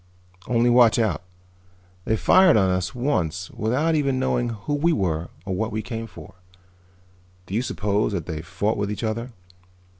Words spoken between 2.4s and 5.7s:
on us once without even knowing who we were or